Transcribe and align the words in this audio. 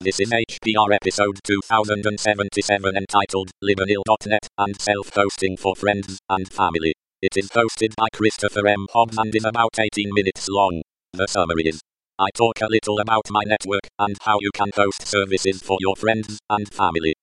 This 0.00 0.20
is 0.20 0.30
HPR 0.30 0.94
episode 0.94 1.40
2077 1.42 2.96
entitled 2.96 3.50
Libernil.net 3.64 4.46
and 4.56 4.80
self-hosting 4.80 5.56
for 5.56 5.74
friends 5.74 6.20
and 6.28 6.48
family. 6.48 6.92
It 7.20 7.36
is 7.36 7.48
hosted 7.48 7.96
by 7.96 8.06
Christopher 8.12 8.64
M. 8.68 8.86
Hobbs 8.92 9.18
and 9.18 9.34
is 9.34 9.44
about 9.44 9.76
18 9.76 10.10
minutes 10.14 10.48
long. 10.48 10.82
The 11.14 11.26
summary 11.26 11.64
is 11.64 11.80
I 12.16 12.28
talk 12.32 12.60
a 12.60 12.68
little 12.68 13.00
about 13.00 13.24
my 13.30 13.42
network 13.44 13.88
and 13.98 14.16
how 14.20 14.38
you 14.40 14.52
can 14.54 14.70
host 14.76 15.04
services 15.04 15.60
for 15.60 15.78
your 15.80 15.96
friends 15.96 16.38
and 16.48 16.72
family. 16.72 17.14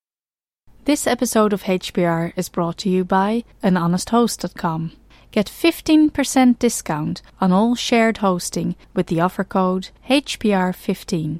This 0.84 1.08
episode 1.08 1.54
of 1.54 1.64
HPR 1.64 2.34
is 2.36 2.50
brought 2.50 2.78
to 2.80 2.90
you 2.90 3.06
by 3.06 3.46
anhonesthost.com. 3.64 4.92
Get 5.32 5.46
15% 5.46 6.60
discount 6.60 7.22
on 7.40 7.54
all 7.54 7.76
shared 7.76 8.18
hosting 8.18 8.76
with 8.94 9.08
the 9.08 9.22
offer 9.22 9.46
code 9.46 9.92
HPR15. 10.10 11.40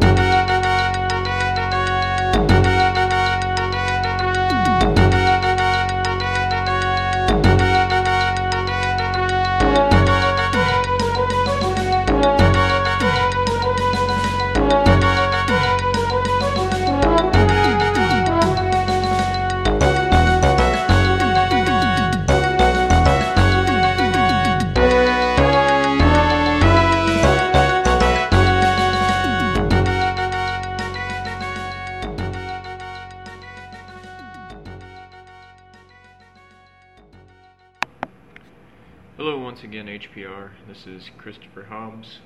HPR. 40.31 40.49
This 40.67 40.87
is 40.87 41.09
Christopher 41.17 41.63
Hobbs, 41.63 42.19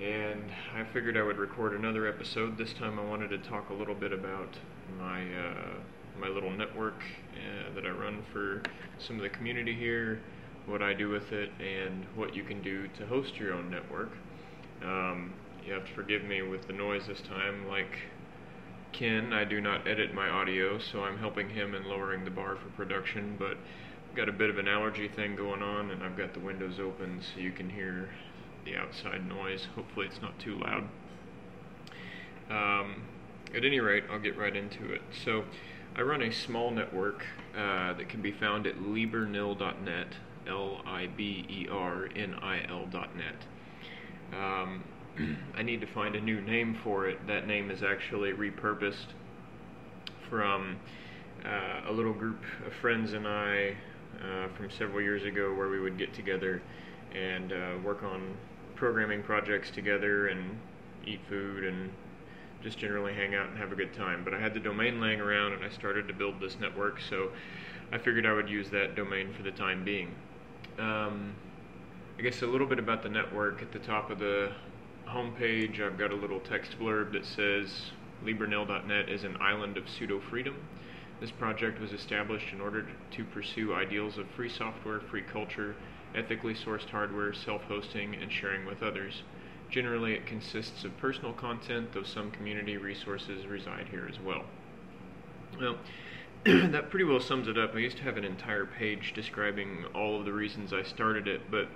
and 0.00 0.42
I 0.74 0.84
figured 0.92 1.16
I 1.16 1.22
would 1.22 1.38
record 1.38 1.72
another 1.72 2.06
episode. 2.06 2.58
This 2.58 2.72
time, 2.74 2.98
I 2.98 3.04
wanted 3.04 3.28
to 3.28 3.38
talk 3.38 3.70
a 3.70 3.72
little 3.72 3.94
bit 3.94 4.12
about 4.12 4.56
my 4.98 5.22
uh, 5.22 5.74
my 6.20 6.28
little 6.28 6.50
network 6.50 7.02
uh, 7.34 7.74
that 7.74 7.86
I 7.86 7.90
run 7.90 8.22
for 8.32 8.62
some 8.98 9.16
of 9.16 9.22
the 9.22 9.30
community 9.30 9.74
here, 9.74 10.20
what 10.66 10.82
I 10.82 10.92
do 10.92 11.08
with 11.08 11.32
it, 11.32 11.50
and 11.58 12.04
what 12.16 12.34
you 12.34 12.42
can 12.42 12.60
do 12.62 12.86
to 12.98 13.06
host 13.06 13.36
your 13.36 13.54
own 13.54 13.70
network. 13.70 14.12
Um, 14.82 15.32
you 15.64 15.72
have 15.72 15.86
to 15.86 15.94
forgive 15.94 16.24
me 16.24 16.42
with 16.42 16.66
the 16.66 16.74
noise 16.74 17.06
this 17.06 17.22
time. 17.22 17.66
Like 17.66 17.96
Ken, 18.92 19.32
I 19.32 19.44
do 19.44 19.60
not 19.60 19.86
edit 19.88 20.12
my 20.12 20.28
audio, 20.28 20.78
so 20.78 21.04
I'm 21.04 21.18
helping 21.18 21.48
him 21.48 21.74
in 21.74 21.84
lowering 21.84 22.24
the 22.24 22.30
bar 22.30 22.56
for 22.56 22.68
production, 22.70 23.36
but 23.38 23.56
got 24.16 24.28
a 24.30 24.32
bit 24.32 24.48
of 24.48 24.56
an 24.56 24.66
allergy 24.66 25.08
thing 25.08 25.36
going 25.36 25.62
on, 25.62 25.90
and 25.90 26.02
I've 26.02 26.16
got 26.16 26.32
the 26.32 26.40
windows 26.40 26.80
open 26.80 27.20
so 27.20 27.38
you 27.38 27.52
can 27.52 27.68
hear 27.68 28.08
the 28.64 28.74
outside 28.74 29.28
noise. 29.28 29.68
Hopefully, 29.74 30.06
it's 30.06 30.22
not 30.22 30.38
too 30.38 30.58
loud. 30.58 30.84
Um, 32.48 33.02
at 33.54 33.62
any 33.62 33.78
rate, 33.78 34.04
I'll 34.10 34.18
get 34.18 34.38
right 34.38 34.56
into 34.56 34.90
it. 34.90 35.02
So, 35.22 35.44
I 35.94 36.00
run 36.00 36.22
a 36.22 36.32
small 36.32 36.70
network 36.70 37.26
uh, 37.54 37.92
that 37.92 38.08
can 38.08 38.22
be 38.22 38.32
found 38.32 38.66
at 38.66 38.76
libernil.net, 38.76 40.08
L 40.48 40.80
I 40.86 41.08
B 41.08 41.44
E 41.50 41.68
R 41.70 42.08
N 42.16 42.36
I 42.40 42.66
L.net. 42.70 43.44
Um, 44.32 44.82
I 45.54 45.62
need 45.62 45.82
to 45.82 45.86
find 45.86 46.16
a 46.16 46.20
new 46.22 46.40
name 46.40 46.78
for 46.82 47.06
it. 47.06 47.26
That 47.26 47.46
name 47.46 47.70
is 47.70 47.82
actually 47.82 48.32
repurposed 48.32 49.12
from 50.30 50.78
uh, 51.44 51.82
a 51.90 51.92
little 51.92 52.14
group 52.14 52.42
of 52.66 52.72
friends 52.80 53.12
and 53.12 53.28
I 53.28 53.76
uh, 54.22 54.48
from 54.56 54.70
several 54.70 55.00
years 55.00 55.24
ago 55.24 55.52
where 55.54 55.68
we 55.68 55.80
would 55.80 55.98
get 55.98 56.12
together 56.14 56.62
and 57.14 57.52
uh, 57.52 57.78
work 57.84 58.02
on 58.02 58.36
programming 58.74 59.22
projects 59.22 59.70
together 59.70 60.28
and 60.28 60.58
eat 61.06 61.20
food 61.28 61.64
and 61.64 61.90
just 62.62 62.78
generally 62.78 63.14
hang 63.14 63.34
out 63.34 63.48
and 63.48 63.58
have 63.58 63.72
a 63.72 63.76
good 63.76 63.94
time. 63.94 64.24
But 64.24 64.34
I 64.34 64.40
had 64.40 64.54
the 64.54 64.60
domain 64.60 65.00
laying 65.00 65.20
around 65.20 65.52
and 65.52 65.64
I 65.64 65.68
started 65.68 66.08
to 66.08 66.14
build 66.14 66.40
this 66.40 66.58
network, 66.58 67.00
so 67.00 67.30
I 67.92 67.98
figured 67.98 68.26
I 68.26 68.32
would 68.32 68.48
use 68.48 68.70
that 68.70 68.96
domain 68.96 69.32
for 69.32 69.42
the 69.42 69.52
time 69.52 69.84
being. 69.84 70.14
Um, 70.78 71.34
I 72.18 72.22
guess 72.22 72.42
a 72.42 72.46
little 72.46 72.66
bit 72.66 72.78
about 72.78 73.02
the 73.02 73.08
network. 73.08 73.62
At 73.62 73.72
the 73.72 73.78
top 73.78 74.10
of 74.10 74.18
the 74.18 74.52
homepage, 75.06 75.80
I've 75.80 75.98
got 75.98 76.10
a 76.12 76.16
little 76.16 76.40
text 76.40 76.78
blurb 76.78 77.12
that 77.12 77.24
says 77.24 77.92
Libernil.net 78.24 79.08
is 79.08 79.24
an 79.24 79.36
island 79.40 79.76
of 79.76 79.88
pseudo 79.88 80.20
freedom. 80.20 80.56
This 81.20 81.30
project 81.30 81.80
was 81.80 81.92
established 81.92 82.52
in 82.52 82.60
order 82.60 82.86
to 83.12 83.24
pursue 83.24 83.74
ideals 83.74 84.18
of 84.18 84.28
free 84.28 84.50
software, 84.50 85.00
free 85.00 85.22
culture, 85.22 85.76
ethically 86.14 86.54
sourced 86.54 86.88
hardware, 86.90 87.32
self 87.32 87.62
hosting, 87.64 88.14
and 88.14 88.30
sharing 88.30 88.66
with 88.66 88.82
others. 88.82 89.22
Generally, 89.70 90.14
it 90.14 90.26
consists 90.26 90.84
of 90.84 90.96
personal 90.98 91.32
content, 91.32 91.92
though 91.92 92.02
some 92.02 92.30
community 92.30 92.76
resources 92.76 93.46
reside 93.46 93.88
here 93.90 94.06
as 94.08 94.20
well. 94.20 94.44
Well, 95.58 95.76
that 96.44 96.90
pretty 96.90 97.04
well 97.04 97.20
sums 97.20 97.48
it 97.48 97.58
up. 97.58 97.74
I 97.74 97.78
used 97.78 97.96
to 97.96 98.04
have 98.04 98.16
an 98.16 98.24
entire 98.24 98.66
page 98.66 99.12
describing 99.14 99.84
all 99.94 100.18
of 100.18 100.24
the 100.24 100.32
reasons 100.32 100.72
I 100.72 100.82
started 100.82 101.26
it, 101.26 101.50
but 101.50 101.68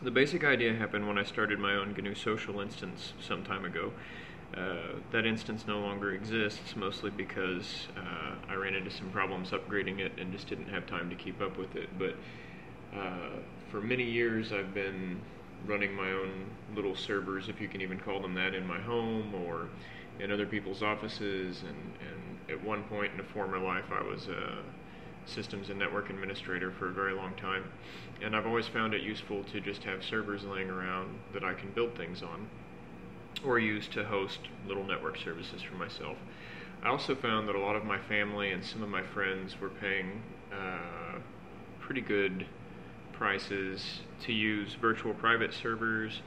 the 0.00 0.10
basic 0.10 0.44
idea 0.44 0.74
happened 0.74 1.06
when 1.06 1.18
I 1.18 1.24
started 1.24 1.58
my 1.58 1.74
own 1.74 1.94
GNU 1.94 2.14
social 2.14 2.60
instance 2.60 3.12
some 3.20 3.44
time 3.44 3.64
ago. 3.64 3.92
Uh, 4.56 4.98
that 5.10 5.24
instance 5.24 5.64
no 5.66 5.78
longer 5.80 6.12
exists, 6.12 6.76
mostly 6.76 7.10
because 7.10 7.88
uh, 7.96 8.34
I 8.50 8.54
ran 8.54 8.74
into 8.74 8.90
some 8.90 9.10
problems 9.10 9.50
upgrading 9.50 10.00
it 10.00 10.12
and 10.18 10.30
just 10.30 10.46
didn't 10.46 10.68
have 10.68 10.86
time 10.86 11.08
to 11.08 11.16
keep 11.16 11.40
up 11.40 11.56
with 11.56 11.74
it. 11.74 11.88
But 11.98 12.16
uh, 12.94 13.38
for 13.70 13.80
many 13.80 14.04
years, 14.04 14.52
I've 14.52 14.74
been 14.74 15.20
running 15.66 15.94
my 15.94 16.10
own 16.10 16.46
little 16.74 16.94
servers, 16.94 17.48
if 17.48 17.60
you 17.60 17.68
can 17.68 17.80
even 17.80 17.98
call 17.98 18.20
them 18.20 18.34
that, 18.34 18.54
in 18.54 18.66
my 18.66 18.80
home 18.80 19.34
or 19.34 19.68
in 20.20 20.30
other 20.30 20.44
people's 20.44 20.82
offices. 20.82 21.62
And, 21.62 21.92
and 22.00 22.50
at 22.50 22.62
one 22.62 22.82
point 22.84 23.14
in 23.14 23.20
a 23.20 23.24
former 23.24 23.58
life, 23.58 23.86
I 23.90 24.02
was 24.02 24.28
a 24.28 24.58
systems 25.24 25.70
and 25.70 25.78
network 25.78 26.10
administrator 26.10 26.70
for 26.72 26.88
a 26.88 26.92
very 26.92 27.14
long 27.14 27.32
time. 27.36 27.64
And 28.20 28.36
I've 28.36 28.46
always 28.46 28.66
found 28.66 28.92
it 28.92 29.02
useful 29.02 29.44
to 29.44 29.60
just 29.60 29.82
have 29.84 30.04
servers 30.04 30.44
laying 30.44 30.68
around 30.68 31.18
that 31.32 31.42
I 31.42 31.54
can 31.54 31.70
build 31.70 31.96
things 31.96 32.22
on 32.22 32.48
or 33.44 33.58
use 33.58 33.88
to 33.88 34.04
host 34.04 34.40
little 34.66 34.84
network 34.84 35.18
services 35.18 35.62
for 35.62 35.74
myself. 35.74 36.16
I 36.82 36.88
also 36.88 37.14
found 37.14 37.48
that 37.48 37.54
a 37.54 37.60
lot 37.60 37.76
of 37.76 37.84
my 37.84 37.98
family 37.98 38.50
and 38.50 38.64
some 38.64 38.82
of 38.82 38.88
my 38.88 39.02
friends 39.02 39.60
were 39.60 39.68
paying 39.68 40.22
uh, 40.52 41.18
pretty 41.80 42.00
good 42.00 42.46
prices 43.12 44.00
to 44.20 44.32
use 44.32 44.74
virtual 44.74 45.14
private 45.14 45.54
servers 45.54 46.22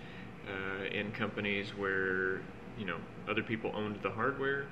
uh, 0.48 0.86
in 0.86 1.12
companies 1.12 1.70
where 1.76 2.42
you 2.78 2.86
know 2.86 2.98
other 3.28 3.44
people 3.44 3.72
owned 3.76 4.00
the 4.02 4.10
hardware. 4.10 4.66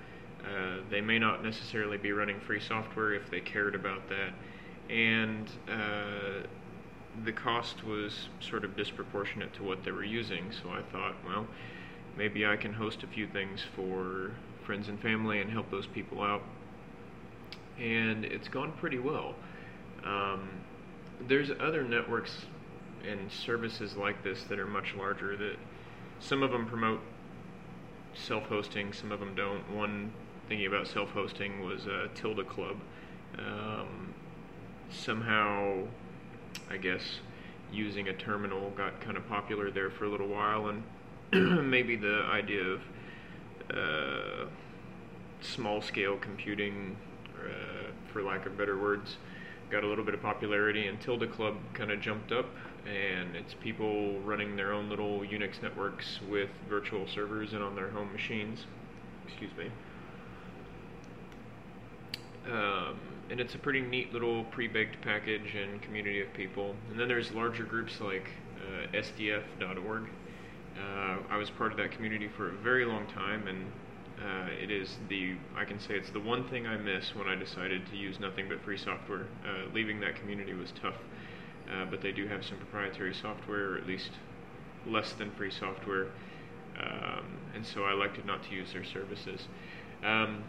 Uh, 0.45 0.77
they 0.89 1.01
may 1.01 1.17
not 1.17 1.43
necessarily 1.43 1.97
be 1.97 2.11
running 2.11 2.39
free 2.41 2.59
software 2.59 3.13
if 3.13 3.29
they 3.29 3.39
cared 3.39 3.75
about 3.75 4.01
that, 4.09 4.33
and 4.93 5.49
uh, 5.69 6.45
the 7.25 7.31
cost 7.31 7.83
was 7.83 8.29
sort 8.39 8.63
of 8.63 8.75
disproportionate 8.75 9.53
to 9.53 9.63
what 9.63 9.83
they 9.83 9.91
were 9.91 10.03
using. 10.03 10.51
So 10.51 10.69
I 10.69 10.81
thought, 10.91 11.15
well, 11.25 11.47
maybe 12.17 12.45
I 12.45 12.55
can 12.55 12.73
host 12.73 13.03
a 13.03 13.07
few 13.07 13.27
things 13.27 13.61
for 13.75 14.31
friends 14.65 14.87
and 14.89 14.99
family 14.99 15.41
and 15.41 15.51
help 15.51 15.69
those 15.71 15.87
people 15.87 16.21
out. 16.21 16.41
And 17.79 18.23
it's 18.23 18.47
gone 18.47 18.71
pretty 18.73 18.99
well. 18.99 19.35
Um, 20.05 20.47
there's 21.27 21.51
other 21.59 21.83
networks 21.83 22.45
and 23.07 23.31
services 23.31 23.95
like 23.95 24.23
this 24.23 24.43
that 24.43 24.59
are 24.59 24.67
much 24.67 24.93
larger 24.95 25.35
that 25.37 25.57
some 26.19 26.43
of 26.43 26.51
them 26.51 26.65
promote 26.65 27.01
self-hosting, 28.13 28.93
some 28.93 29.11
of 29.11 29.19
them 29.19 29.33
don't. 29.35 29.69
One 29.71 30.11
thinking 30.47 30.67
about 30.67 30.87
self-hosting 30.87 31.63
was 31.65 31.87
uh, 31.87 32.07
Tilde 32.15 32.47
Club. 32.47 32.77
Um, 33.37 34.13
somehow, 34.91 35.87
I 36.69 36.77
guess, 36.77 37.01
using 37.71 38.07
a 38.07 38.13
terminal 38.13 38.69
got 38.71 39.01
kind 39.01 39.17
of 39.17 39.27
popular 39.27 39.71
there 39.71 39.89
for 39.89 40.05
a 40.05 40.09
little 40.09 40.27
while, 40.27 40.67
and 40.67 40.83
maybe 41.63 41.95
the 41.95 42.23
idea 42.31 42.63
of 42.63 42.81
uh, 43.75 44.45
small 45.41 45.81
scale 45.81 46.17
computing, 46.17 46.95
uh, 47.39 47.89
for 48.11 48.21
lack 48.21 48.45
of 48.45 48.57
better 48.57 48.77
words, 48.77 49.17
got 49.71 49.83
a 49.83 49.87
little 49.87 50.03
bit 50.05 50.13
of 50.13 50.21
popularity, 50.21 50.87
and 50.87 51.01
Tilde 51.01 51.31
Club 51.31 51.55
kind 51.73 51.91
of 51.91 51.99
jumped 51.99 52.31
up, 52.31 52.45
and 52.85 53.35
it's 53.35 53.55
people 53.55 54.19
running 54.19 54.55
their 54.55 54.73
own 54.73 54.89
little 54.89 55.21
Unix 55.21 55.61
networks 55.61 56.19
with 56.29 56.49
virtual 56.69 57.07
servers 57.07 57.53
and 57.53 57.63
on 57.63 57.75
their 57.75 57.89
home 57.89 58.11
machines. 58.13 58.65
Excuse 59.27 59.51
me. 59.57 59.71
Um, 62.51 62.99
and 63.31 63.39
it's 63.39 63.55
a 63.55 63.57
pretty 63.57 63.81
neat 63.81 64.13
little 64.13 64.43
pre-baked 64.45 65.01
package 65.01 65.55
and 65.55 65.81
community 65.81 66.21
of 66.21 66.31
people. 66.33 66.75
And 66.91 66.99
then 66.99 67.07
there's 67.07 67.31
larger 67.31 67.63
groups 67.63 67.99
like 68.01 68.29
uh, 68.59 68.95
SDF.org. 68.95 70.03
Uh, 70.77 71.17
I 71.29 71.37
was 71.37 71.49
part 71.49 71.71
of 71.71 71.77
that 71.77 71.91
community 71.91 72.27
for 72.27 72.49
a 72.49 72.53
very 72.53 72.85
long 72.85 73.05
time, 73.07 73.47
and 73.47 73.65
uh, 74.19 74.49
it 74.61 74.71
is 74.71 74.97
the 75.09 75.35
I 75.55 75.65
can 75.65 75.79
say 75.79 75.95
it's 75.95 76.09
the 76.09 76.19
one 76.19 76.47
thing 76.47 76.67
I 76.67 76.77
miss 76.77 77.15
when 77.15 77.27
I 77.27 77.35
decided 77.35 77.85
to 77.87 77.97
use 77.97 78.19
nothing 78.19 78.47
but 78.49 78.61
free 78.63 78.77
software. 78.77 79.27
Uh, 79.45 79.73
leaving 79.73 79.99
that 80.01 80.15
community 80.15 80.53
was 80.53 80.71
tough, 80.81 80.95
uh, 81.71 81.85
but 81.89 82.01
they 82.01 82.11
do 82.11 82.27
have 82.27 82.43
some 82.45 82.57
proprietary 82.57 83.13
software, 83.13 83.73
or 83.73 83.77
at 83.77 83.87
least 83.87 84.11
less 84.87 85.13
than 85.13 85.31
free 85.31 85.51
software, 85.51 86.07
um, 86.79 87.37
and 87.55 87.65
so 87.65 87.83
I 87.83 87.93
elected 87.93 88.25
not 88.25 88.43
to 88.43 88.55
use 88.55 88.73
their 88.73 88.83
services. 88.83 89.47
Um, 90.03 90.43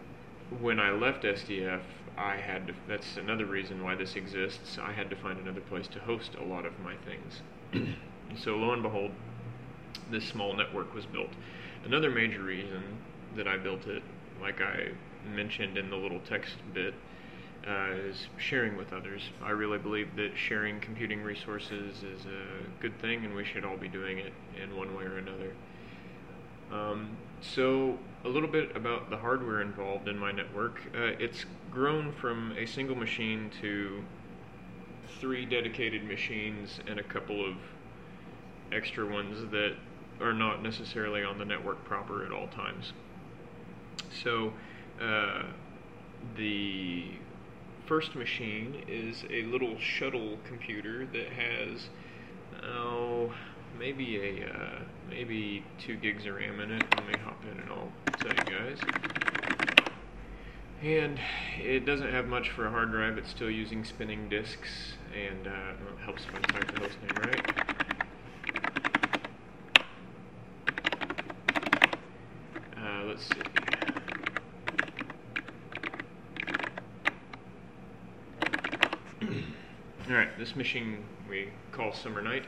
when 0.60 0.78
I 0.78 0.90
left 0.90 1.24
SDF, 1.24 1.82
I 2.16 2.36
had 2.36 2.68
to, 2.68 2.74
that's 2.86 3.16
another 3.16 3.46
reason 3.46 3.82
why 3.82 3.94
this 3.94 4.14
exists. 4.14 4.78
I 4.80 4.92
had 4.92 5.10
to 5.10 5.16
find 5.16 5.38
another 5.38 5.60
place 5.60 5.88
to 5.88 6.00
host 6.00 6.32
a 6.40 6.44
lot 6.44 6.64
of 6.66 6.72
my 6.80 6.94
things. 6.96 7.42
so 8.36 8.56
lo 8.56 8.72
and 8.72 8.82
behold, 8.82 9.12
this 10.14 10.24
small 10.24 10.54
network 10.54 10.94
was 10.94 11.04
built. 11.06 11.30
Another 11.84 12.08
major 12.08 12.42
reason 12.42 12.82
that 13.36 13.48
I 13.48 13.56
built 13.56 13.86
it, 13.86 14.02
like 14.40 14.60
I 14.60 14.90
mentioned 15.34 15.76
in 15.76 15.90
the 15.90 15.96
little 15.96 16.20
text 16.20 16.56
bit, 16.72 16.94
uh, 17.66 17.90
is 17.92 18.28
sharing 18.36 18.76
with 18.76 18.92
others. 18.92 19.22
I 19.42 19.50
really 19.50 19.78
believe 19.78 20.14
that 20.16 20.32
sharing 20.36 20.80
computing 20.80 21.22
resources 21.22 22.02
is 22.02 22.26
a 22.26 22.80
good 22.80 22.98
thing, 23.00 23.24
and 23.24 23.34
we 23.34 23.44
should 23.44 23.64
all 23.64 23.76
be 23.76 23.88
doing 23.88 24.18
it 24.18 24.32
in 24.62 24.76
one 24.76 24.94
way 24.96 25.04
or 25.04 25.18
another. 25.18 25.52
Um, 26.72 27.16
so, 27.40 27.98
a 28.24 28.28
little 28.28 28.48
bit 28.48 28.74
about 28.76 29.10
the 29.10 29.16
hardware 29.16 29.60
involved 29.62 30.08
in 30.08 30.16
my 30.16 30.30
network. 30.30 30.80
Uh, 30.94 31.12
it's 31.18 31.44
grown 31.70 32.12
from 32.12 32.52
a 32.56 32.66
single 32.66 32.96
machine 32.96 33.50
to 33.60 34.04
three 35.18 35.44
dedicated 35.44 36.04
machines 36.04 36.80
and 36.86 36.98
a 36.98 37.02
couple 37.02 37.48
of 37.48 37.56
extra 38.72 39.06
ones 39.06 39.50
that 39.50 39.74
are 40.20 40.32
not 40.32 40.62
necessarily 40.62 41.22
on 41.22 41.38
the 41.38 41.44
network 41.44 41.84
proper 41.84 42.24
at 42.24 42.32
all 42.32 42.48
times. 42.48 42.92
So, 44.22 44.52
uh, 45.00 45.44
the 46.36 47.04
first 47.86 48.14
machine 48.14 48.84
is 48.88 49.24
a 49.30 49.42
little 49.42 49.78
shuttle 49.78 50.38
computer 50.46 51.06
that 51.06 51.28
has, 51.28 51.88
oh, 52.62 53.34
maybe 53.78 54.16
a 54.16 54.46
uh, 54.46 54.78
maybe 55.08 55.64
two 55.78 55.96
gigs 55.96 56.26
of 56.26 56.34
RAM 56.36 56.60
in 56.60 56.72
it. 56.72 56.84
Let 56.96 57.08
me 57.08 57.14
hop 57.24 57.42
in 57.44 57.60
and 57.60 57.70
I'll 57.70 57.92
tell 58.18 58.32
you 58.32 58.58
guys. 58.58 58.78
And 60.82 61.18
it 61.62 61.86
doesn't 61.86 62.10
have 62.10 62.26
much 62.26 62.50
for 62.50 62.66
a 62.66 62.70
hard 62.70 62.90
drive. 62.90 63.16
It's 63.16 63.30
still 63.30 63.50
using 63.50 63.84
spinning 63.84 64.28
disks, 64.28 64.94
and 65.14 65.46
uh, 65.46 66.02
helps 66.04 66.24
if 66.24 66.34
I 66.34 66.58
type 66.58 66.72
the 66.72 66.78
host 66.80 66.98
name 67.00 67.16
right. 67.22 67.42
Uh, 72.76 73.03
let's 73.14 73.26
see. 73.26 73.34
Alright, 80.10 80.36
this 80.38 80.56
machine 80.56 81.04
we 81.28 81.48
call 81.70 81.92
Summer 81.92 82.20
Night, 82.20 82.44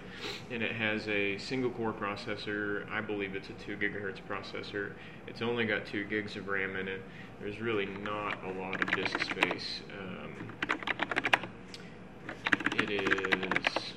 and 0.51 0.63
it 0.63 0.73
has 0.73 1.07
a 1.09 1.39
single 1.39 1.71
core 1.71 1.93
processor. 1.93 2.91
I 2.91 3.01
believe 3.01 3.37
it's 3.37 3.49
a 3.49 3.53
2 3.53 3.77
gigahertz 3.77 4.21
processor. 4.29 4.93
It's 5.29 5.41
only 5.41 5.67
got 5.67 5.87
2 5.87 6.05
gigs 6.05 6.37
of 6.37 6.49
RAM 6.49 6.75
in 6.75 6.89
it. 6.89 7.03
There's 7.41 7.61
really 7.61 7.87
not 7.87 8.37
a 8.45 8.53
lot 8.59 8.81
of 8.81 8.91
disk 8.91 9.21
space. 9.21 9.83
Um, 10.01 10.33
it 12.73 12.91
is, 12.91 13.93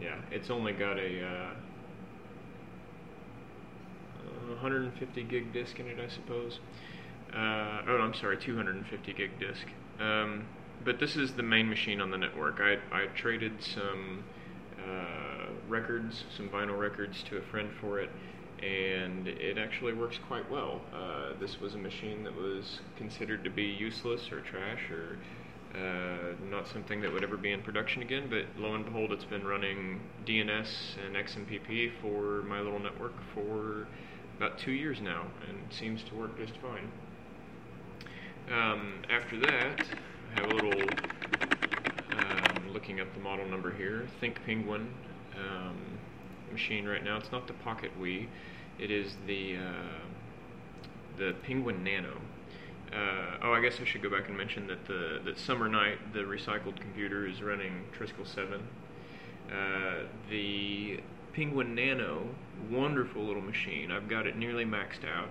yeah, 0.00 0.16
it's 0.32 0.50
only 0.50 0.72
got 0.72 0.98
a 0.98 1.24
uh, 1.24 1.50
150 4.64 5.24
gig 5.24 5.52
disk 5.52 5.78
in 5.78 5.86
it, 5.86 5.98
I 6.00 6.08
suppose. 6.08 6.58
Uh, 7.34 7.82
oh, 7.86 7.98
I'm 8.00 8.14
sorry, 8.14 8.38
250 8.38 9.12
gig 9.12 9.38
disk. 9.38 9.66
Um, 10.00 10.46
but 10.82 10.98
this 10.98 11.16
is 11.16 11.34
the 11.34 11.42
main 11.42 11.68
machine 11.68 12.00
on 12.00 12.10
the 12.10 12.16
network. 12.16 12.60
I, 12.60 12.78
I 12.90 13.06
traded 13.14 13.62
some 13.62 14.24
uh, 14.78 15.50
records, 15.68 16.24
some 16.34 16.48
vinyl 16.48 16.78
records, 16.78 17.22
to 17.24 17.36
a 17.36 17.42
friend 17.42 17.68
for 17.78 18.00
it, 18.00 18.08
and 18.62 19.28
it 19.28 19.58
actually 19.58 19.92
works 19.92 20.18
quite 20.26 20.50
well. 20.50 20.80
Uh, 20.94 21.38
this 21.38 21.60
was 21.60 21.74
a 21.74 21.78
machine 21.78 22.24
that 22.24 22.34
was 22.34 22.80
considered 22.96 23.44
to 23.44 23.50
be 23.50 23.64
useless 23.64 24.32
or 24.32 24.40
trash 24.40 24.90
or 24.90 25.18
uh, 25.74 26.32
not 26.50 26.66
something 26.68 27.02
that 27.02 27.12
would 27.12 27.22
ever 27.22 27.36
be 27.36 27.52
in 27.52 27.60
production 27.60 28.00
again, 28.00 28.28
but 28.30 28.44
lo 28.56 28.74
and 28.74 28.86
behold, 28.86 29.12
it's 29.12 29.24
been 29.24 29.46
running 29.46 30.00
DNS 30.24 30.68
and 31.04 31.16
XMPP 31.16 31.92
for 32.00 32.42
my 32.44 32.60
little 32.60 32.78
network 32.78 33.12
for 33.34 33.86
about 34.36 34.58
two 34.58 34.72
years 34.72 35.00
now 35.00 35.26
and 35.48 35.58
seems 35.70 36.02
to 36.04 36.14
work 36.14 36.36
just 36.38 36.54
fine. 36.58 36.90
Um, 38.52 38.94
after 39.10 39.38
that, 39.40 39.86
I 40.36 40.40
have 40.40 40.50
a 40.50 40.54
little 40.54 40.82
um, 42.18 42.72
looking 42.72 43.00
up 43.00 43.12
the 43.14 43.20
model 43.20 43.46
number 43.48 43.72
here. 43.72 44.06
ThinkPenguin 44.20 44.86
um, 45.38 45.76
machine 46.52 46.86
right 46.86 47.02
now. 47.02 47.16
It's 47.16 47.32
not 47.32 47.46
the 47.46 47.52
Pocket 47.54 47.90
Wii. 48.00 48.26
It 48.78 48.90
is 48.90 49.16
the 49.26 49.56
uh, 49.56 50.04
the 51.16 51.34
Penguin 51.42 51.82
Nano. 51.84 52.20
Uh, 52.92 53.38
oh, 53.42 53.52
I 53.52 53.60
guess 53.60 53.80
I 53.80 53.84
should 53.84 54.02
go 54.02 54.10
back 54.10 54.28
and 54.28 54.36
mention 54.36 54.66
that 54.66 54.84
the 54.86 55.20
that 55.24 55.38
Summer 55.38 55.68
Night, 55.68 56.12
the 56.12 56.20
recycled 56.20 56.78
computer, 56.80 57.26
is 57.26 57.42
running 57.42 57.84
Trisquel 57.96 58.26
7. 58.26 58.60
Uh, 59.50 60.06
the 60.30 61.00
Penguin 61.34 61.74
Nano, 61.74 62.28
wonderful 62.70 63.24
little 63.24 63.42
machine. 63.42 63.90
I've 63.90 64.08
got 64.08 64.26
it 64.26 64.36
nearly 64.36 64.64
maxed 64.64 65.04
out. 65.04 65.28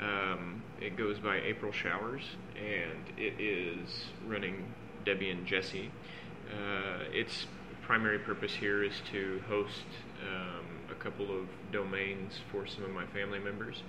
Um, 0.00 0.62
it 0.80 0.96
goes 0.96 1.18
by 1.18 1.40
April 1.40 1.72
Showers, 1.72 2.22
and 2.56 3.18
it 3.18 3.40
is 3.40 4.06
running 4.26 4.64
Debian 5.04 5.44
Jessie. 5.44 5.90
Uh, 6.50 7.04
its 7.12 7.46
primary 7.82 8.18
purpose 8.18 8.52
here 8.52 8.84
is 8.84 8.94
to 9.10 9.42
host 9.48 9.84
um, 10.22 10.64
a 10.90 10.94
couple 10.94 11.36
of 11.36 11.46
domains 11.72 12.40
for 12.50 12.66
some 12.66 12.84
of 12.84 12.90
my 12.90 13.06
family 13.06 13.38
members. 13.38 13.82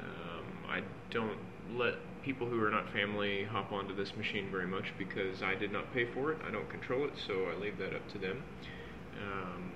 Um, 0.00 0.44
I 0.68 0.82
don't 1.10 1.38
let 1.74 1.94
people 2.22 2.46
who 2.46 2.62
are 2.62 2.70
not 2.70 2.92
family 2.92 3.44
hop 3.44 3.72
onto 3.72 3.96
this 3.96 4.14
machine 4.16 4.50
very 4.50 4.66
much 4.66 4.92
because 4.98 5.42
I 5.42 5.54
did 5.54 5.72
not 5.72 5.92
pay 5.94 6.06
for 6.12 6.32
it. 6.32 6.38
I 6.46 6.50
don't 6.50 6.68
control 6.68 7.04
it, 7.04 7.12
so 7.26 7.46
I 7.46 7.58
leave 7.60 7.78
that 7.78 7.94
up 7.94 8.06
to 8.12 8.18
them. 8.18 8.42
Um, 9.20 9.72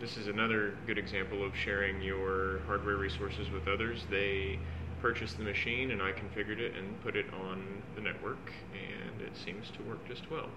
this 0.00 0.16
is 0.16 0.28
another 0.28 0.74
good 0.86 0.96
example 0.96 1.44
of 1.44 1.54
sharing 1.54 2.00
your 2.00 2.60
hardware 2.66 2.96
resources 2.96 3.50
with 3.50 3.68
others. 3.68 4.06
They 4.10 4.58
purchased 5.02 5.36
the 5.36 5.44
machine 5.44 5.90
and 5.90 6.00
I 6.00 6.12
configured 6.12 6.58
it 6.58 6.74
and 6.74 7.00
put 7.02 7.16
it 7.16 7.26
on 7.34 7.82
the 7.94 8.00
network, 8.00 8.50
and 8.72 9.20
it 9.20 9.36
seems 9.36 9.70
to 9.76 9.82
work 9.82 10.06
just 10.08 10.30
well. 10.30 10.48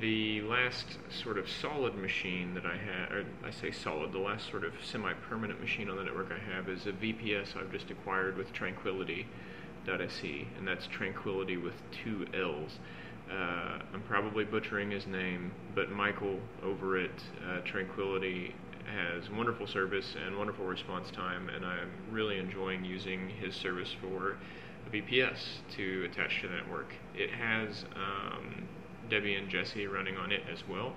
The 0.00 0.42
last 0.42 0.98
sort 1.10 1.38
of 1.38 1.48
solid 1.48 1.94
machine 1.94 2.54
that 2.54 2.64
I 2.64 2.76
have, 2.76 3.12
or 3.12 3.24
I 3.44 3.50
say 3.50 3.70
solid, 3.70 4.12
the 4.12 4.18
last 4.18 4.50
sort 4.50 4.64
of 4.64 4.72
semi 4.82 5.12
permanent 5.28 5.60
machine 5.60 5.90
on 5.90 5.96
the 5.96 6.04
network 6.04 6.30
I 6.32 6.38
have 6.54 6.68
is 6.68 6.86
a 6.86 6.92
VPS 6.92 7.56
I've 7.56 7.72
just 7.72 7.90
acquired 7.90 8.36
with 8.36 8.52
Tranquillity.se, 8.52 10.46
and 10.58 10.68
that's 10.68 10.86
Tranquillity 10.86 11.56
with 11.56 11.74
two 11.90 12.26
L's. 12.34 12.78
Uh, 13.30 13.78
I'm 13.92 14.02
probably 14.08 14.44
butchering 14.44 14.90
his 14.90 15.06
name, 15.06 15.52
but 15.74 15.90
Michael 15.90 16.38
over 16.62 16.96
at 16.96 17.10
uh, 17.46 17.60
Tranquillity 17.64 18.54
has 18.86 19.28
wonderful 19.30 19.66
service 19.66 20.14
and 20.24 20.38
wonderful 20.38 20.64
response 20.64 21.10
time, 21.10 21.50
and 21.50 21.64
I'm 21.64 21.90
really 22.10 22.38
enjoying 22.38 22.84
using 22.84 23.28
his 23.28 23.54
service 23.54 23.94
for 24.00 24.36
a 24.86 24.90
VPS 24.90 25.36
to 25.76 26.08
attach 26.10 26.40
to 26.40 26.48
the 26.48 26.54
network. 26.54 26.94
It 27.14 27.30
has 27.30 27.84
um, 27.94 28.66
Debian 29.10 29.48
Jessie 29.48 29.86
running 29.86 30.16
on 30.16 30.32
it 30.32 30.42
as 30.50 30.66
well, 30.66 30.94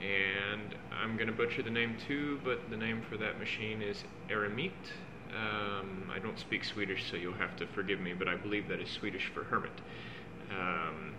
and 0.00 0.74
I'm 0.92 1.14
going 1.16 1.28
to 1.28 1.32
butcher 1.32 1.62
the 1.62 1.70
name 1.70 1.96
too, 2.08 2.40
but 2.44 2.68
the 2.70 2.76
name 2.76 3.02
for 3.08 3.16
that 3.18 3.38
machine 3.38 3.80
is 3.80 4.02
Eremit. 4.28 4.72
Um, 5.30 6.10
I 6.12 6.18
don't 6.18 6.38
speak 6.38 6.64
Swedish, 6.64 7.08
so 7.08 7.16
you'll 7.16 7.34
have 7.34 7.54
to 7.56 7.66
forgive 7.68 8.00
me, 8.00 8.12
but 8.12 8.26
I 8.26 8.34
believe 8.34 8.66
that 8.68 8.80
is 8.80 8.90
Swedish 8.90 9.30
for 9.32 9.44
hermit. 9.44 9.70
Um, 10.50 11.14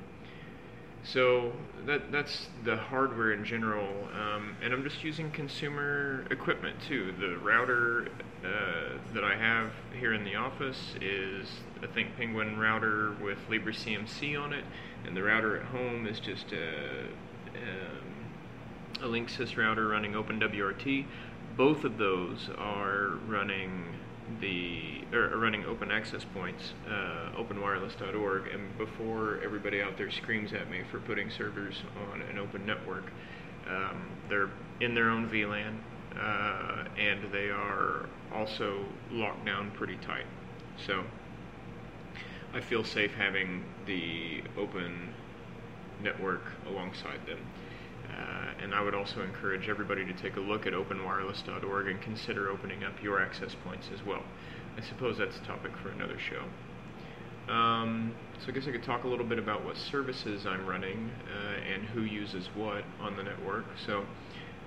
so 1.04 1.52
that 1.88 2.12
that's 2.12 2.48
the 2.64 2.78
hardware 2.78 3.34
in 3.34 3.44
general, 3.44 3.88
um, 4.14 4.56
and 4.62 4.74
I'm 4.74 4.84
just 4.84 5.04
using 5.04 5.32
consumer 5.32 6.26
equipment 6.30 6.78
too. 6.88 7.14
The 7.20 7.38
router 7.38 8.08
uh, 8.46 8.98
that 9.14 9.24
I 9.24 9.36
have 9.36 9.72
here 10.00 10.14
in 10.14 10.24
the 10.24 10.36
office 10.36 10.96
is 11.02 11.48
a 11.82 11.88
ThinkPenguin 11.88 12.58
router 12.58 13.16
with 13.22 13.38
LibreCMC 13.50 14.40
on 14.40 14.54
it, 14.54 14.64
and 15.06 15.18
the 15.18 15.24
router 15.24 15.58
at 15.58 15.66
home 15.68 16.06
is 16.06 16.20
just 16.20 16.52
a, 16.52 17.08
um, 17.56 19.02
a 19.02 19.08
Linksys 19.08 19.58
router 19.58 19.88
running 19.88 20.14
OpenWRT. 20.14 21.06
Both 21.58 21.84
of 21.84 21.98
those 21.98 22.50
are 22.58 23.18
running 23.28 23.86
the 24.40 25.04
or 25.14 25.38
running 25.38 25.66
open 25.66 25.92
access 25.92 26.24
points, 26.34 26.74
uh, 26.88 27.32
openwireless.org, 27.38 28.48
and 28.48 28.78
before 28.78 29.40
everybody 29.44 29.82
out 29.82 29.98
there 29.98 30.10
screams 30.10 30.54
at 30.54 30.70
me 30.70 30.82
for 30.90 31.00
putting 31.00 31.30
servers 31.30 31.76
on 32.12 32.22
an 32.22 32.38
open 32.38 32.66
network, 32.66 33.12
um, 33.70 34.02
they're 34.30 34.50
in 34.80 34.96
their 34.96 35.10
own 35.10 35.30
VLAN, 35.30 35.76
uh, 36.18 36.86
and 36.98 37.32
they 37.32 37.50
are 37.50 38.06
also 38.34 38.86
locked 39.12 39.46
down 39.46 39.72
pretty 39.72 39.98
tight. 39.98 40.26
So 40.86 41.04
I 42.54 42.62
feel 42.62 42.84
safe 42.84 43.14
having 43.14 43.64
the 43.86 44.44
open 44.58 45.14
network 46.02 46.44
alongside 46.68 47.26
them. 47.28 47.40
Uh, 48.22 48.64
and 48.64 48.76
I 48.76 48.82
would 48.82 48.94
also 48.94 49.22
encourage 49.22 49.68
everybody 49.68 50.06
to 50.06 50.14
take 50.14 50.36
a 50.36 50.40
look 50.40 50.68
at 50.68 50.74
openwireless.org 50.74 51.88
and 51.88 52.02
consider 52.02 52.50
opening 52.50 52.84
up 52.84 52.94
your 53.02 53.22
access 53.22 53.56
points 53.64 53.90
as 53.94 54.06
well. 54.06 54.24
I 54.78 54.82
suppose 54.82 55.18
that's 55.18 55.38
a 55.38 55.42
topic 55.42 55.72
for 55.82 55.90
another 55.90 56.18
show. 56.20 56.44
Um, 57.52 58.14
so 58.40 58.50
I 58.50 58.52
guess 58.52 58.68
I 58.68 58.72
could 58.72 58.84
talk 58.84 59.04
a 59.04 59.08
little 59.08 59.26
bit 59.26 59.40
about 59.40 59.66
what 59.66 59.76
services 59.76 60.46
I'm 60.46 60.66
running 60.66 61.12
uh, 61.28 61.74
and 61.74 61.84
who 61.84 62.02
uses 62.04 62.50
what 62.56 62.84
on 63.00 63.18
the 63.18 63.24
network. 63.24 63.66
So 63.86 64.06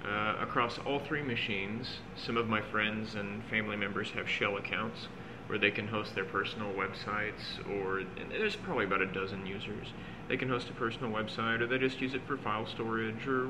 uh, 0.04 0.36
across 0.40 0.78
all 0.78 1.00
three 1.00 1.22
machines, 1.22 2.00
some 2.16 2.36
of 2.36 2.48
my 2.48 2.60
friends 2.60 3.14
and 3.14 3.42
family 3.44 3.76
members 3.76 4.10
have 4.10 4.28
shell 4.28 4.56
accounts 4.56 5.08
where 5.46 5.58
they 5.58 5.70
can 5.70 5.86
host 5.86 6.14
their 6.14 6.24
personal 6.24 6.72
websites, 6.72 7.58
or 7.78 8.02
there's 8.30 8.56
probably 8.56 8.84
about 8.84 9.02
a 9.02 9.06
dozen 9.06 9.46
users. 9.46 9.88
They 10.28 10.36
can 10.36 10.48
host 10.48 10.70
a 10.70 10.72
personal 10.72 11.10
website, 11.10 11.60
or 11.60 11.66
they 11.66 11.78
just 11.78 12.00
use 12.00 12.14
it 12.14 12.22
for 12.26 12.36
file 12.38 12.66
storage, 12.66 13.26
or 13.26 13.48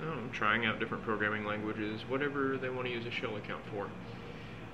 know, 0.00 0.18
trying 0.32 0.66
out 0.66 0.78
different 0.78 1.04
programming 1.04 1.44
languages, 1.44 2.02
whatever 2.08 2.56
they 2.56 2.70
want 2.70 2.86
to 2.86 2.92
use 2.92 3.06
a 3.06 3.10
shell 3.10 3.36
account 3.36 3.62
for. 3.72 3.90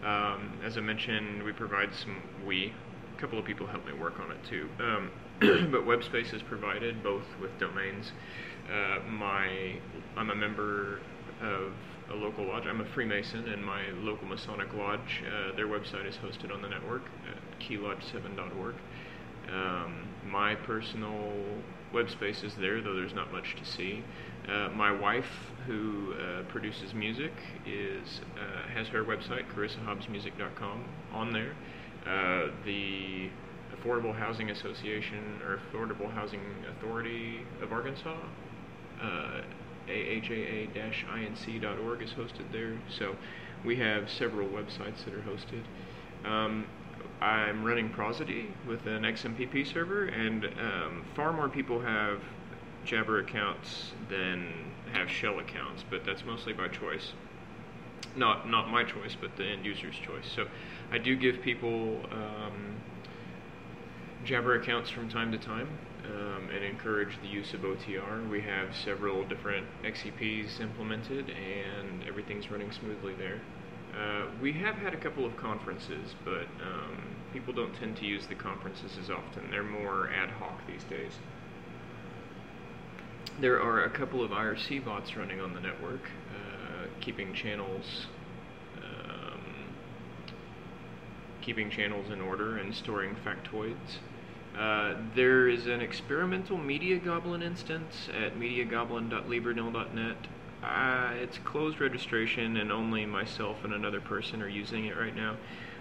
Um, 0.06 0.58
as 0.62 0.76
I 0.76 0.80
mentioned, 0.80 1.42
we 1.42 1.52
provide 1.52 1.94
some 1.94 2.22
we. 2.46 2.72
A 3.16 3.20
couple 3.20 3.38
of 3.38 3.44
people 3.44 3.66
help 3.66 3.86
me 3.86 3.92
work 3.92 4.18
on 4.20 4.32
it 4.32 4.38
too. 4.48 4.68
Um, 4.80 5.10
but 5.70 5.86
WebSpace 5.86 6.34
is 6.34 6.42
provided 6.42 7.02
both 7.02 7.24
with 7.40 7.56
domains. 7.58 8.12
Uh, 8.70 8.98
my 9.08 9.76
I'm 10.16 10.30
a 10.30 10.34
member 10.34 11.00
of 11.40 11.72
a 12.10 12.14
local 12.14 12.46
lodge. 12.46 12.64
I'm 12.66 12.80
a 12.80 12.84
Freemason, 12.84 13.48
and 13.48 13.64
my 13.64 13.82
local 13.98 14.26
Masonic 14.26 14.72
lodge, 14.74 15.22
uh, 15.26 15.56
their 15.56 15.66
website 15.66 16.06
is 16.06 16.16
hosted 16.16 16.52
on 16.52 16.62
the 16.62 16.68
network 16.68 17.02
at 17.28 17.60
keylodge7.org. 17.60 18.74
Um, 19.52 20.08
my 20.26 20.54
personal 20.54 21.32
web 21.92 22.10
space 22.10 22.42
is 22.42 22.54
there, 22.56 22.80
though 22.80 22.94
there's 22.94 23.14
not 23.14 23.32
much 23.32 23.56
to 23.56 23.64
see. 23.64 24.02
Uh, 24.48 24.68
my 24.74 24.90
wife, 24.90 25.52
who 25.66 26.14
uh, 26.14 26.42
produces 26.48 26.92
music, 26.92 27.32
is 27.66 28.20
uh, 28.38 28.68
has 28.68 28.88
her 28.88 29.04
website, 29.04 29.50
carissahobbsmusic.com, 29.54 30.84
on 31.12 31.32
there. 31.32 31.54
Uh, 32.06 32.50
the 32.64 33.30
Affordable 33.74 34.14
Housing 34.14 34.50
Association 34.50 35.40
or 35.46 35.58
Affordable 35.72 36.12
Housing 36.12 36.42
Authority 36.76 37.40
of 37.62 37.72
Arkansas 37.72 38.16
uh, 39.00 39.40
AHAA-inc.org 39.88 42.02
is 42.02 42.10
hosted 42.10 42.52
there. 42.52 42.74
So 42.98 43.16
we 43.64 43.76
have 43.76 44.10
several 44.10 44.48
websites 44.48 45.04
that 45.04 45.14
are 45.14 45.22
hosted. 45.22 45.62
Um, 46.24 46.66
I'm 47.20 47.64
running 47.64 47.90
Prosody 47.90 48.52
with 48.66 48.86
an 48.86 49.02
XMPP 49.02 49.72
server, 49.72 50.06
and 50.06 50.44
um, 50.44 51.04
far 51.14 51.32
more 51.32 51.48
people 51.48 51.80
have 51.80 52.20
Jabber 52.84 53.20
accounts 53.20 53.92
than 54.10 54.52
have 54.92 55.10
shell 55.10 55.38
accounts, 55.38 55.84
but 55.88 56.04
that's 56.04 56.24
mostly 56.24 56.52
by 56.52 56.68
choice. 56.68 57.12
Not 58.16 58.48
not 58.48 58.70
my 58.70 58.84
choice, 58.84 59.16
but 59.18 59.36
the 59.36 59.44
end 59.44 59.64
user's 59.64 59.96
choice. 59.96 60.30
So 60.34 60.46
I 60.92 60.98
do 60.98 61.16
give 61.16 61.40
people 61.42 62.00
um, 62.12 62.76
Jabber 64.24 64.60
accounts 64.60 64.90
from 64.90 65.08
time 65.08 65.32
to 65.32 65.38
time 65.38 65.68
um, 66.04 66.48
and 66.54 66.64
encourage 66.64 67.20
the 67.22 67.28
use 67.28 67.54
of 67.54 67.60
OTR. 67.60 68.28
We 68.28 68.40
have 68.42 68.74
several 68.84 69.24
different 69.24 69.66
XEPs 69.82 70.60
implemented, 70.60 71.30
and 71.30 72.04
everything's 72.08 72.50
running 72.50 72.72
smoothly 72.72 73.14
there. 73.14 73.40
Uh, 73.98 74.26
we 74.42 74.52
have 74.52 74.74
had 74.74 74.92
a 74.92 74.96
couple 74.96 75.24
of 75.24 75.36
conferences, 75.36 76.14
but 76.24 76.46
um, 76.62 76.98
people 77.32 77.54
don't 77.54 77.74
tend 77.76 77.96
to 77.96 78.04
use 78.04 78.26
the 78.26 78.34
conferences 78.34 78.98
as 79.00 79.10
often. 79.10 79.50
They're 79.50 79.62
more 79.62 80.10
ad 80.10 80.30
hoc 80.30 80.66
these 80.66 80.84
days. 80.84 81.12
There 83.40 83.60
are 83.60 83.84
a 83.84 83.90
couple 83.90 84.22
of 84.22 84.30
IRC 84.30 84.84
bots 84.84 85.16
running 85.16 85.40
on 85.40 85.54
the 85.54 85.60
network, 85.60 86.02
uh, 86.34 86.86
keeping 87.00 87.34
channels 87.34 88.06
um, 88.78 89.40
keeping 91.42 91.70
channels 91.70 92.10
in 92.10 92.20
order 92.20 92.56
and 92.56 92.74
storing 92.74 93.14
factoids. 93.24 93.98
Uh, 94.58 94.94
there 95.16 95.48
is 95.48 95.66
an 95.66 95.80
experimental 95.80 96.56
MediaGoblin 96.56 97.42
instance 97.42 98.08
at 98.14 98.36
mediagoblin.libernil.net. 98.36 100.16
Uh, 100.62 101.10
it's 101.16 101.38
closed 101.38 101.80
registration, 101.80 102.56
and 102.56 102.70
only 102.70 103.04
myself 103.04 103.64
and 103.64 103.74
another 103.74 104.00
person 104.00 104.40
are 104.40 104.48
using 104.48 104.86
it 104.86 104.96
right 104.96 105.14
now. 105.14 105.36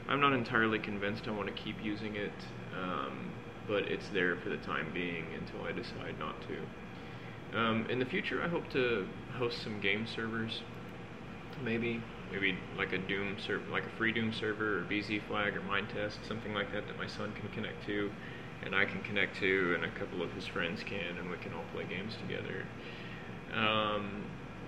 I'm 0.10 0.20
not 0.20 0.34
entirely 0.34 0.80
convinced 0.80 1.28
I 1.28 1.32
want 1.32 1.48
to 1.48 1.54
keep 1.54 1.76
using 1.84 2.16
it, 2.16 2.34
um, 2.82 3.32
but 3.68 3.84
it's 3.84 4.10
there 4.10 4.36
for 4.38 4.50
the 4.50 4.58
time 4.58 4.88
being 4.94 5.26
until 5.38 5.66
I 5.66 5.72
decide 5.72 6.18
not 6.20 6.36
to. 6.48 7.58
Um, 7.58 7.86
in 7.90 8.00
the 8.00 8.06
future, 8.06 8.44
I 8.44 8.48
hope 8.48 8.68
to 8.72 9.08
host 9.38 9.62
some 9.62 9.80
game 9.80 10.08
servers, 10.08 10.62
maybe 11.64 12.02
maybe 12.32 12.58
like 12.76 12.92
a 12.94 12.98
Doom 12.98 13.38
server, 13.46 13.64
like 13.72 13.86
a 13.86 13.98
Freedoom 13.98 14.34
server, 14.34 14.80
or 14.80 14.82
BZFlag, 14.82 15.56
or 15.56 15.62
Minetest, 15.62 16.28
something 16.28 16.54
like 16.56 16.72
that 16.74 16.88
that 16.88 16.98
my 16.98 17.06
son 17.06 17.32
can 17.40 17.48
connect 17.50 17.86
to 17.86 18.12
and 18.66 18.76
I 18.76 18.86
can 18.86 19.02
connect 19.02 19.38
to, 19.40 19.76
and 19.76 19.86
a 19.86 19.92
couple 20.00 20.22
of 20.22 20.32
his 20.34 20.48
friends 20.48 20.82
can, 20.84 21.18
and 21.20 21.30
we 21.30 21.38
can 21.38 21.54
all 21.54 21.66
play 21.74 21.86
games 21.86 22.16
together. 22.28 22.66
Um, 23.54 24.24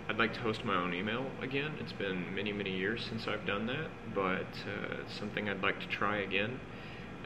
I'd 0.07 0.17
like 0.17 0.33
to 0.33 0.39
host 0.39 0.63
my 0.63 0.75
own 0.75 0.93
email 0.93 1.25
again. 1.41 1.73
It's 1.79 1.93
been 1.93 2.33
many, 2.35 2.53
many 2.53 2.71
years 2.71 3.03
since 3.09 3.27
I've 3.27 3.45
done 3.45 3.65
that, 3.67 3.89
but 4.13 4.45
uh, 4.67 5.01
it's 5.01 5.17
something 5.17 5.49
I'd 5.49 5.63
like 5.63 5.79
to 5.79 5.87
try 5.87 6.17
again 6.17 6.59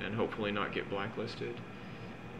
and 0.02 0.16
hopefully 0.16 0.52
not 0.52 0.74
get 0.74 0.90
blacklisted. 0.90 1.60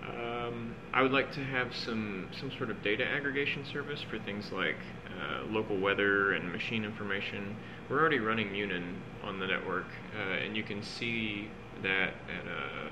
Um, 0.08 0.76
I 0.94 1.02
would 1.02 1.12
like 1.12 1.32
to 1.34 1.44
have 1.44 1.76
some, 1.76 2.30
some 2.40 2.52
sort 2.58 2.70
of 2.72 2.82
data 2.82 3.06
aggregation 3.06 3.66
service 3.66 4.02
for 4.02 4.18
things 4.20 4.52
like 4.52 4.78
uh, 5.08 5.46
local 5.48 5.78
weather 5.78 6.32
and 6.32 6.52
machine 6.52 6.86
information. 6.86 7.58
We're 7.90 8.00
already 8.00 8.20
running 8.20 8.52
Munin 8.52 9.02
on 9.24 9.40
the 9.40 9.48
network, 9.48 9.88
uh, 10.18 10.22
and 10.22 10.56
you 10.56 10.64
can 10.64 10.82
see 10.82 11.50
that 11.84 12.14
at 12.30 12.48
a 12.48 12.90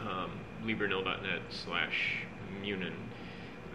um, 0.00 0.40
libernil.net 0.64 1.42
slash 1.50 2.24
munin, 2.60 2.94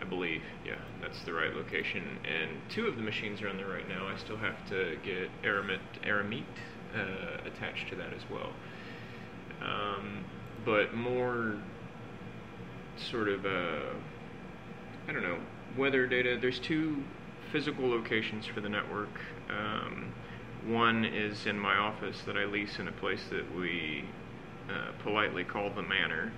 I 0.02 0.06
believe. 0.06 0.42
Yeah, 0.66 0.76
that's 1.02 1.22
the 1.24 1.34
right 1.34 1.54
location. 1.54 2.04
And 2.26 2.52
two 2.70 2.88
of 2.88 2.96
the 2.96 3.02
machines 3.02 3.42
are 3.42 3.50
on 3.50 3.58
there 3.58 3.68
right 3.68 3.88
now. 3.88 4.08
I 4.08 4.18
still 4.18 4.38
have 4.38 4.68
to 4.70 4.98
get 5.04 5.30
Aramit, 5.44 5.80
Aramit 6.04 6.44
uh, 6.96 7.48
attached 7.48 7.90
to 7.90 7.96
that 7.96 8.14
as 8.14 8.22
well. 8.30 8.52
Um, 9.62 10.26
but 10.66 10.94
more 10.94 11.56
sort 12.98 13.28
of, 13.28 13.46
uh, 13.46 13.94
I 15.08 15.12
don't 15.12 15.24
know, 15.24 15.38
weather 15.78 16.08
data. 16.08 16.38
There's 16.40 16.60
two 16.60 17.04
physical 17.52 17.88
locations 17.88 18.46
for 18.46 18.62
the 18.62 18.70
network. 18.70 19.20
Um, 19.50 20.14
one 20.66 21.06
is 21.06 21.46
in 21.46 21.60
my 21.60 21.76
office 21.76 22.18
that 22.26 22.36
I 22.38 22.46
lease 22.46 22.80
in 22.80 22.88
a 22.88 22.92
place 22.92 23.22
that 23.30 23.56
we 23.56 24.06
politely 25.04 25.44
called 25.44 25.76
the 25.76 25.84
Manor. 25.84 26.32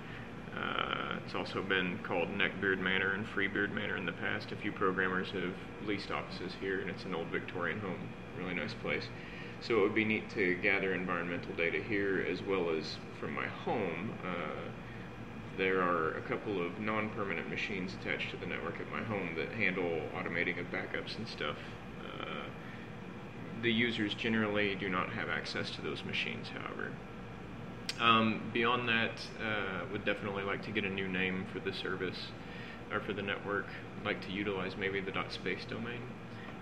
Uh, 0.56 1.18
it's 1.24 1.34
also 1.34 1.62
been 1.62 1.98
called 2.02 2.28
Neckbeard 2.28 2.80
Manor 2.80 3.12
and 3.12 3.26
Freebeard 3.26 3.72
Manor 3.72 3.96
in 3.96 4.06
the 4.06 4.12
past. 4.12 4.50
A 4.52 4.56
few 4.56 4.72
programmers 4.72 5.30
have 5.30 5.54
leased 5.86 6.10
offices 6.10 6.52
here, 6.60 6.80
and 6.80 6.90
it's 6.90 7.04
an 7.04 7.14
old 7.14 7.28
Victorian 7.28 7.80
home. 7.80 8.08
Really 8.38 8.54
nice 8.54 8.74
place. 8.74 9.04
So 9.60 9.78
it 9.78 9.82
would 9.82 9.94
be 9.94 10.04
neat 10.04 10.30
to 10.30 10.54
gather 10.56 10.94
environmental 10.94 11.54
data 11.54 11.82
here 11.82 12.26
as 12.30 12.42
well 12.42 12.70
as 12.70 12.96
from 13.20 13.34
my 13.34 13.46
home. 13.46 14.12
Uh, 14.24 14.70
there 15.56 15.82
are 15.82 16.16
a 16.16 16.22
couple 16.22 16.64
of 16.64 16.78
non 16.78 17.10
permanent 17.10 17.50
machines 17.50 17.92
attached 18.00 18.30
to 18.30 18.36
the 18.36 18.46
network 18.46 18.80
at 18.80 18.90
my 18.90 19.02
home 19.02 19.34
that 19.36 19.50
handle 19.52 20.00
automating 20.16 20.60
of 20.60 20.66
backups 20.66 21.16
and 21.18 21.26
stuff. 21.26 21.56
Uh, 22.04 22.48
the 23.62 23.72
users 23.72 24.14
generally 24.14 24.76
do 24.76 24.88
not 24.88 25.10
have 25.10 25.28
access 25.28 25.70
to 25.70 25.82
those 25.82 26.04
machines, 26.04 26.48
however. 26.48 26.92
Um, 28.00 28.50
beyond 28.52 28.88
that, 28.88 29.20
uh, 29.42 29.84
would 29.90 30.04
definitely 30.04 30.44
like 30.44 30.62
to 30.64 30.70
get 30.70 30.84
a 30.84 30.88
new 30.88 31.08
name 31.08 31.46
for 31.52 31.58
the 31.58 31.72
service 31.72 32.28
or 32.92 33.00
for 33.00 33.12
the 33.12 33.22
network. 33.22 33.66
I'd 33.98 34.06
like 34.06 34.20
to 34.26 34.32
utilize 34.32 34.76
maybe 34.78 35.00
the 35.00 35.10
dot 35.10 35.32
.space 35.32 35.64
domain. 35.68 36.00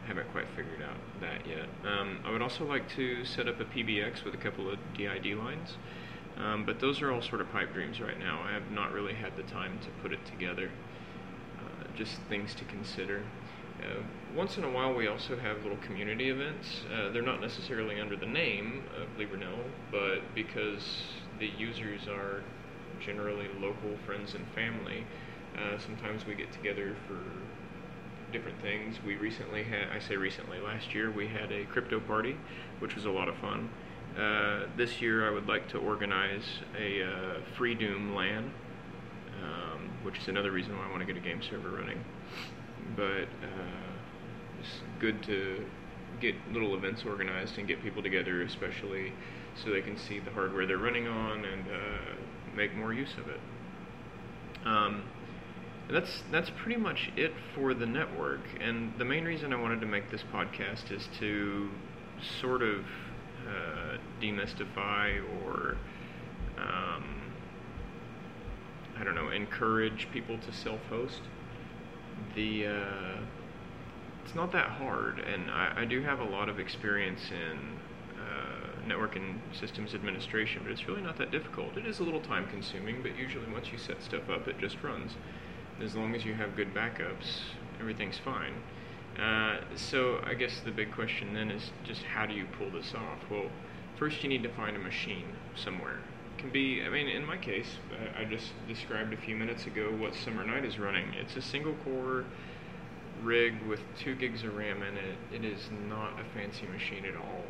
I 0.05 0.07
haven't 0.09 0.31
quite 0.33 0.47
figured 0.57 0.83
out 0.83 0.97
that 1.21 1.47
yet. 1.47 1.66
Um, 1.85 2.21
I 2.25 2.31
would 2.31 2.40
also 2.40 2.64
like 2.64 2.88
to 2.97 3.25
set 3.25 3.49
up 3.49 3.61
a 3.61 3.64
PBX 3.64 4.25
with 4.25 4.35
a 4.35 4.38
couple 4.38 4.71
of 4.71 4.78
DID 4.97 5.37
lines, 5.37 5.76
um, 6.38 6.64
but 6.64 6.81
those 6.81 7.02
are 7.02 7.12
all 7.12 7.21
sort 7.21 7.40
of 7.40 7.50
pipe 7.50 7.73
dreams 7.75 8.00
right 8.00 8.19
now. 8.19 8.40
I 8.43 8.52
have 8.52 8.71
not 8.71 8.93
really 8.93 9.14
had 9.14 9.37
the 9.37 9.43
time 9.43 9.78
to 9.81 9.88
put 10.02 10.12
it 10.12 10.25
together. 10.25 10.71
Uh, 11.59 11.97
just 11.97 12.12
things 12.28 12.55
to 12.55 12.64
consider. 12.64 13.23
Uh, 13.83 14.02
once 14.35 14.56
in 14.59 14.64
a 14.64 14.71
while, 14.71 14.95
we 14.95 15.06
also 15.06 15.37
have 15.38 15.62
little 15.62 15.78
community 15.78 16.30
events. 16.30 16.66
Uh, 16.92 17.11
they're 17.11 17.23
not 17.23 17.40
necessarily 17.40 18.00
under 18.00 18.16
the 18.16 18.26
name 18.26 18.83
of 19.00 19.09
Libernil, 19.18 19.59
but 19.90 20.21
because 20.35 20.83
the 21.38 21.50
users 21.59 22.06
are 22.09 22.42
generally 23.04 23.49
local 23.61 23.97
friends 24.04 24.35
and 24.35 24.47
family, 24.54 25.04
uh, 25.56 25.78
sometimes 25.78 26.26
we 26.26 26.35
get 26.35 26.52
together 26.52 26.95
for 27.06 27.18
different 28.33 28.61
things. 28.61 28.97
We 29.04 29.16
recently 29.16 29.62
had, 29.62 29.88
I 29.88 30.00
say 30.00 30.16
recently, 30.16 30.59
last 30.59 30.95
year 30.95 31.11
we 31.11 31.28
had 31.28 31.52
a 31.52 31.64
crypto 31.66 32.00
party, 32.00 32.37
which 32.80 32.95
was 32.95 33.04
a 33.04 33.11
lot 33.11 33.28
of 33.28 33.37
fun. 33.37 33.71
Uh, 34.18 34.66
this 34.76 35.00
year 35.00 35.26
I 35.28 35.30
would 35.30 35.47
like 35.47 35.68
to 35.71 35.78
organize 35.78 36.45
a 36.78 37.02
uh, 37.02 37.40
Freedoom 37.56 38.14
LAN, 38.14 38.50
um, 39.42 39.90
which 40.02 40.18
is 40.18 40.28
another 40.28 40.50
reason 40.50 40.76
why 40.76 40.87
I 40.87 40.90
want 40.90 41.00
to 41.00 41.06
get 41.06 41.16
a 41.16 41.25
game 41.25 41.42
server 41.42 41.71
running. 41.71 42.02
But 42.95 43.28
uh, 43.43 44.61
it's 44.61 44.81
good 45.00 45.23
to 45.25 45.64
get 46.21 46.35
little 46.52 46.75
events 46.75 47.02
organized 47.05 47.59
and 47.59 47.66
get 47.66 47.83
people 47.83 48.02
together, 48.02 48.43
especially 48.43 49.12
so 49.62 49.71
they 49.71 49.83
can 49.83 49.97
see 49.99 50.19
the 50.19 50.31
hardware 50.31 50.66
they're 50.66 50.78
running 50.78 51.09
on 51.09 51.45
and 51.45 51.66
uh, 51.66 52.57
make 52.57 52.75
more 52.75 52.93
use 52.93 53.12
of 53.19 53.28
it. 53.28 53.40
Um, 54.64 55.02
that's 55.90 56.23
that's 56.33 56.50
pretty 56.57 56.81
much 56.81 57.11
it 57.16 57.33
for 57.55 57.73
the 57.75 57.87
network. 57.87 58.40
And 58.61 58.93
the 58.99 59.05
main 59.05 59.25
reason 59.25 59.52
I 59.52 59.61
wanted 59.61 59.81
to 59.81 59.87
make 59.87 60.11
this 60.11 60.23
podcast 60.33 60.90
is 60.90 61.09
to 61.21 61.71
sort 62.40 62.62
of 62.62 62.81
uh, 63.47 63.99
demystify 64.21 65.23
or 65.45 65.76
um, 66.59 67.05
I 68.99 69.05
don't 69.05 69.14
know 69.14 69.28
encourage 69.28 70.09
people 70.12 70.38
to 70.38 70.52
self-host. 70.52 71.21
The 72.35 72.67
uh, 72.67 73.21
it's 74.25 74.35
not 74.35 74.53
that 74.53 74.69
hard, 74.69 75.21
and 75.21 75.51
I, 75.51 75.73
I, 75.83 75.85
do 75.85 76.03
have 76.03 76.19
a 76.19 76.25
lot 76.25 76.49
of 76.49 76.59
experience 76.59 77.21
in 77.31 77.59
uh, 78.21 78.87
network 78.87 79.15
and 79.15 79.41
systems 79.53 79.95
administration, 79.95 80.63
but 80.65 80.73
it's 80.73 80.89
really 80.89 81.01
not 81.01 81.17
that 81.19 81.31
difficult. 81.31 81.77
It 81.77 81.87
is 81.87 82.01
a 82.01 82.03
little 82.03 82.21
time 82.21 82.49
consuming, 82.49 83.03
but 83.03 83.17
usually 83.17 83.47
once 83.53 83.71
you 83.71 83.79
set 83.79 84.03
stuff 84.03 84.29
up, 84.29 84.49
it 84.49 84.59
just 84.59 84.83
runs 84.83 85.13
as 85.83 85.95
long 85.95 86.15
as 86.15 86.25
you 86.25 86.35
have 86.35 86.57
good 86.57 86.75
backups, 86.75 87.41
everything's 87.81 88.19
fine. 88.19 88.55
Uh, 89.21 89.61
so 89.75 90.21
I 90.25 90.35
guess 90.35 90.61
the 90.61 90.71
big 90.71 90.93
question 90.93 91.35
then 91.35 91.51
is 91.51 91.71
just 91.85 92.03
how 92.03 92.27
do 92.27 92.35
you 92.35 92.47
pull 92.59 92.71
this 92.71 92.95
off? 92.95 93.19
Well, 93.31 93.51
first 93.99 94.23
you 94.23 94.29
need 94.29 94.43
to 94.43 94.51
find 94.51 94.77
a 94.77 94.79
machine 94.79 95.27
somewhere. 95.55 96.01
Can 96.38 96.50
be, 96.50 96.83
I 96.85 96.90
mean, 96.90 97.09
in 97.09 97.25
my 97.25 97.38
case, 97.38 97.78
I 98.19 98.25
just 98.25 98.52
described 98.69 99.14
a 99.14 99.16
few 99.16 99.37
minutes 99.37 99.66
ago 99.66 99.90
what 99.99 100.14
Summer 100.14 100.45
Night 100.45 100.64
is 100.64 100.78
running. 100.78 101.14
It's 101.14 101.35
a 101.37 101.43
single 101.43 101.75
core 101.83 102.25
rig 103.23 103.55
with 103.66 103.81
two 103.99 104.14
gigs 104.14 104.45
of 104.45 104.55
RAM 104.55 104.83
in 104.83 104.97
it. 104.97 105.16
It 105.33 105.45
is 105.45 105.71
not 105.88 106.12
a 106.21 106.25
fancy 106.38 106.66
machine 106.66 107.07
at 107.07 107.16
all. 107.16 107.43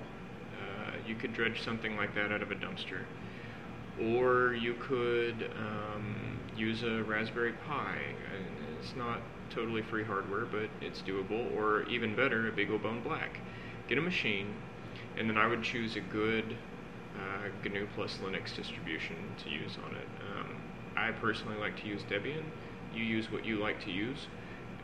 Uh, 0.61 0.93
you 1.07 1.17
could 1.17 1.35
dredge 1.35 1.63
something 1.65 1.97
like 1.97 2.15
that 2.15 2.31
out 2.31 2.43
of 2.43 2.53
a 2.53 2.55
dumpster. 2.55 3.05
Or 4.01 4.55
you 4.55 4.75
could 4.75 5.51
um, 5.59 6.39
use 6.57 6.85
a 6.85 7.03
Raspberry 7.03 7.55
Pi. 7.67 7.99
It's 8.81 8.95
not 8.95 9.21
totally 9.51 9.83
free 9.83 10.05
hardware, 10.05 10.45
but 10.45 10.69
it's 10.81 11.03
doable. 11.03 11.55
Or 11.57 11.83
even 11.89 12.15
better, 12.15 12.47
a 12.49 12.53
Big 12.53 12.69
BeagleBone 12.69 13.03
Black. 13.03 13.41
Get 13.89 13.99
a 13.99 14.03
machine, 14.03 14.55
and 15.19 15.29
then 15.29 15.37
I 15.37 15.47
would 15.49 15.63
choose 15.63 15.97
a 15.97 16.01
good 16.01 16.57
uh, 17.19 17.49
GNU 17.63 17.87
plus 17.95 18.19
Linux 18.23 18.55
distribution 18.55 19.17
to 19.45 19.51
use 19.51 19.77
on 19.85 19.95
it. 19.97 20.09
Um, 20.31 20.57
I 20.97 21.13
personally 21.13 21.59
like 21.59 21.81
to 21.83 21.87
use 21.87 22.03
Debian. 22.03 22.45
You 22.95 23.05
use 23.05 23.31
what 23.31 23.45
you 23.45 23.59
like 23.59 23.83
to 23.85 23.91
use. 23.91 24.27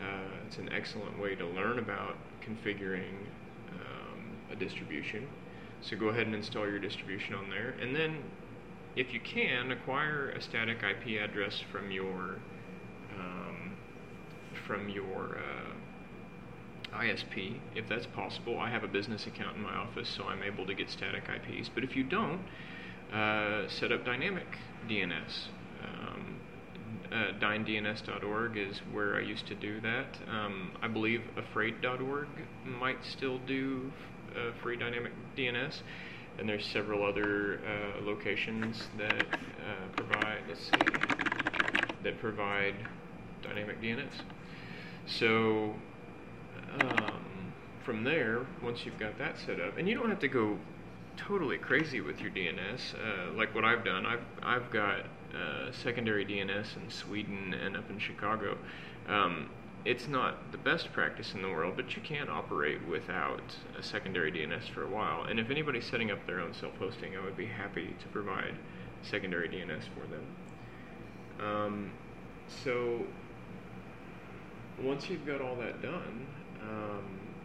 Uh, 0.01 0.45
it's 0.45 0.57
an 0.57 0.71
excellent 0.71 1.19
way 1.19 1.35
to 1.35 1.45
learn 1.45 1.79
about 1.79 2.17
configuring 2.41 3.15
um, 3.71 4.37
a 4.51 4.55
distribution. 4.55 5.27
So 5.81 5.97
go 5.97 6.07
ahead 6.07 6.27
and 6.27 6.35
install 6.35 6.67
your 6.67 6.79
distribution 6.79 7.35
on 7.35 7.49
there, 7.49 7.75
and 7.81 7.95
then 7.95 8.17
if 8.95 9.13
you 9.13 9.19
can, 9.19 9.71
acquire 9.71 10.29
a 10.29 10.41
static 10.41 10.77
IP 10.83 11.21
address 11.21 11.61
from 11.71 11.91
your 11.91 12.37
um, 13.17 13.75
from 14.67 14.87
your 14.89 15.39
uh, 15.39 15.62
ISP, 16.93 17.59
if 17.75 17.87
that's 17.87 18.05
possible. 18.07 18.59
I 18.59 18.69
have 18.69 18.83
a 18.83 18.87
business 18.87 19.27
account 19.27 19.57
in 19.57 19.63
my 19.63 19.73
office, 19.73 20.09
so 20.09 20.25
I'm 20.25 20.43
able 20.43 20.65
to 20.65 20.73
get 20.73 20.89
static 20.89 21.23
IPs. 21.23 21.69
But 21.69 21.83
if 21.83 21.95
you 21.95 22.03
don't, 22.03 22.41
uh, 23.11 23.67
set 23.69 23.91
up 23.91 24.05
dynamic 24.05 24.47
DNS. 24.87 25.47
Um, 25.83 26.39
uh, 27.11 27.31
is 28.55 28.81
where 28.91 29.15
I 29.15 29.21
used 29.21 29.45
to 29.47 29.55
do 29.55 29.79
that. 29.81 30.17
Um, 30.27 30.71
I 30.81 30.87
believe 30.87 31.21
afraid.org 31.37 32.27
might 32.65 33.05
still 33.05 33.37
do 33.39 33.91
uh, 34.35 34.51
free 34.61 34.77
dynamic 34.77 35.11
DNS 35.37 35.81
and 36.39 36.49
there's 36.49 36.65
several 36.65 37.05
other 37.05 37.59
uh, 37.59 38.03
locations 38.03 38.87
that 38.97 39.23
uh, 39.23 39.95
provide 39.95 40.39
let's 40.47 40.65
see 40.65 40.71
that 42.03 42.19
provide 42.19 42.75
dynamic 43.41 43.81
DNS. 43.81 44.21
So 45.05 45.75
um, 46.81 47.53
from 47.83 48.03
there, 48.03 48.45
once 48.61 48.85
you've 48.85 48.99
got 48.99 49.17
that 49.17 49.37
set 49.37 49.59
up, 49.59 49.77
and 49.77 49.87
you 49.87 49.95
don't 49.95 50.09
have 50.09 50.19
to 50.19 50.27
go 50.27 50.57
totally 51.17 51.57
crazy 51.57 52.01
with 52.01 52.19
your 52.19 52.31
DNS, 52.31 52.95
uh, 52.95 53.33
like 53.33 53.53
what 53.53 53.65
I've 53.65 53.83
done. 53.83 54.05
I've 54.05 54.25
I've 54.41 54.71
got 54.71 55.01
uh, 55.33 55.71
secondary 55.71 56.25
DNS 56.25 56.77
in 56.77 56.89
Sweden 56.89 57.53
and 57.53 57.77
up 57.77 57.89
in 57.89 57.99
Chicago. 57.99 58.57
Um, 59.07 59.49
it's 59.85 60.07
not 60.07 60.51
the 60.51 60.57
best 60.57 60.93
practice 60.93 61.33
in 61.33 61.41
the 61.41 61.49
world, 61.49 61.73
but 61.75 61.95
you 61.95 62.01
can 62.01 62.29
operate 62.29 62.85
without 62.87 63.41
a 63.77 63.83
secondary 63.83 64.31
DNS 64.31 64.69
for 64.69 64.83
a 64.83 64.87
while. 64.87 65.23
And 65.23 65.39
if 65.39 65.49
anybody's 65.49 65.85
setting 65.85 66.09
up 66.09 66.25
their 66.25 66.39
own 66.39 66.53
self-hosting, 66.53 67.17
I 67.17 67.23
would 67.23 67.35
be 67.35 67.45
happy 67.45 67.93
to 67.99 68.07
provide 68.07 68.55
secondary 69.01 69.49
DNS 69.49 69.83
for 69.93 70.07
them. 70.07 70.25
Um, 71.45 71.91
so 72.63 73.01
once 74.81 75.09
you've 75.09 75.25
got 75.25 75.41
all 75.41 75.55
that 75.57 75.81
done, 75.81 76.27